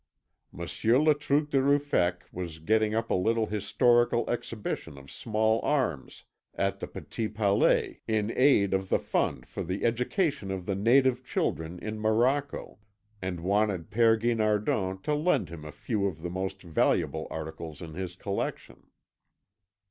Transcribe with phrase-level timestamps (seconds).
[0.51, 6.23] Monsieur Le Truc de Ruffec was getting up a little historical exhibition of small arms
[6.55, 11.23] at the Petit Palais in aid of the fund for the education of the native
[11.23, 12.79] children in Morocco
[13.21, 17.93] and wanted Père Guinardon to lend him a few of the most valuable articles in
[17.93, 18.87] his collection.